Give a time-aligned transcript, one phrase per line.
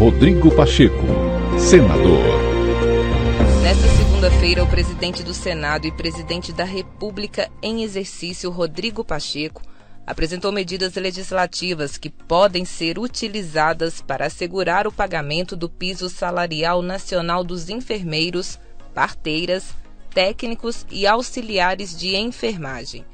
[0.00, 0.96] Rodrigo Pacheco,
[1.58, 2.24] senador.
[3.62, 9.60] Nesta segunda-feira, o presidente do Senado e presidente da República em exercício, Rodrigo Pacheco,
[10.06, 17.44] apresentou medidas legislativas que podem ser utilizadas para assegurar o pagamento do piso salarial nacional
[17.44, 18.58] dos enfermeiros,
[18.94, 19.74] parteiras,
[20.14, 23.04] técnicos e auxiliares de enfermagem.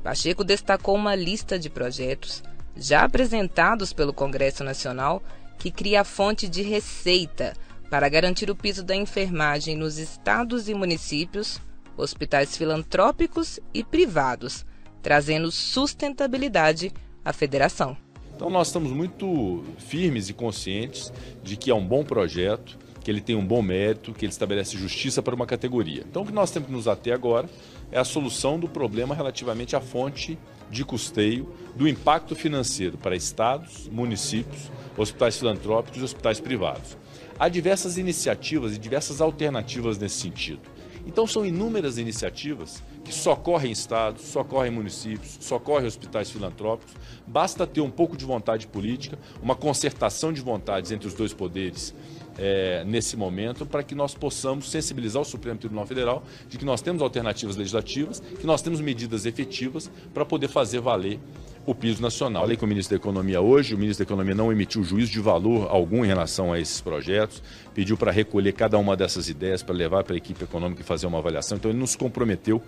[0.00, 2.40] Pacheco destacou uma lista de projetos
[2.76, 5.20] já apresentados pelo Congresso Nacional
[5.60, 7.52] que cria a fonte de receita
[7.90, 11.60] para garantir o piso da enfermagem nos estados e municípios,
[11.96, 14.64] hospitais filantrópicos e privados,
[15.02, 16.90] trazendo sustentabilidade
[17.22, 17.94] à federação.
[18.34, 23.20] Então nós estamos muito firmes e conscientes de que é um bom projeto, que ele
[23.20, 26.04] tem um bom mérito, que ele estabelece justiça para uma categoria.
[26.08, 27.48] Então o que nós temos que nos ater agora
[27.90, 30.38] é a solução do problema relativamente à fonte
[30.70, 36.96] de custeio do impacto financeiro para estados, municípios, hospitais filantrópicos e hospitais privados.
[37.38, 40.60] Há diversas iniciativas e diversas alternativas nesse sentido.
[41.06, 46.94] Então são inúmeras iniciativas que socorrem estados, socorrem municípios, socorrem hospitais filantrópicos.
[47.26, 51.94] Basta ter um pouco de vontade política, uma concertação de vontades entre os dois poderes
[52.38, 56.80] é, nesse momento para que nós possamos sensibilizar o Supremo Tribunal Federal de que nós
[56.80, 61.20] temos alternativas legislativas, que nós temos medidas efetivas para poder fazer valer
[61.66, 62.42] o piso nacional.
[62.42, 65.20] Falei com o ministro da Economia hoje, o ministro da Economia não emitiu juízo de
[65.20, 67.42] valor algum em relação a esses projetos,
[67.74, 71.06] pediu para recolher cada uma dessas ideias, para levar para a equipe econômica e fazer
[71.06, 72.62] uma avaliação, então ele não se comprometeu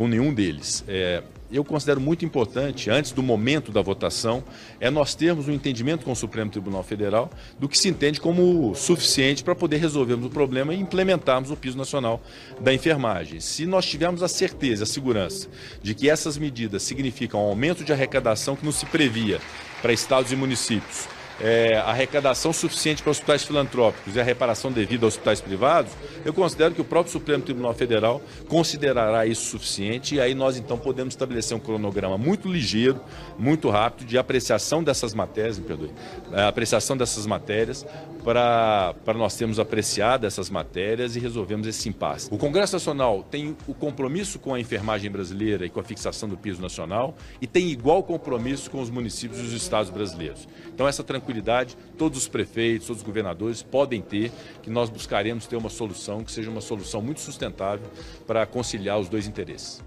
[0.00, 0.82] com nenhum deles.
[0.88, 4.42] É, eu considero muito importante, antes do momento da votação,
[4.80, 8.74] é nós termos um entendimento com o Supremo Tribunal Federal do que se entende como
[8.74, 12.18] suficiente para poder resolvermos o problema e implementarmos o piso nacional
[12.58, 13.40] da enfermagem.
[13.40, 15.50] Se nós tivermos a certeza, a segurança
[15.82, 19.38] de que essas medidas significam um aumento de arrecadação que não se previa
[19.82, 21.06] para estados e municípios,
[21.40, 25.92] é, arrecadação suficiente para hospitais filantrópicos e a reparação devida aos hospitais privados,
[26.24, 30.78] eu considero que o próprio Supremo Tribunal Federal considerará isso suficiente e aí nós então
[30.78, 33.00] podemos estabelecer um cronograma muito ligeiro,
[33.38, 35.90] muito rápido de apreciação dessas matérias, me perdoe,
[36.32, 37.86] é, apreciação dessas matérias
[38.22, 42.28] para, para nós termos apreciado essas matérias e resolvemos esse impasse.
[42.30, 46.36] O Congresso Nacional tem o compromisso com a enfermagem brasileira e com a fixação do
[46.36, 50.46] piso nacional e tem igual compromisso com os municípios e os estados brasileiros.
[50.72, 54.32] Então essa tranquilidade todos os prefeitos, todos os governadores podem ter,
[54.62, 57.86] que nós buscaremos ter uma solução que seja uma solução muito sustentável
[58.26, 59.82] para conciliar os dois interesses.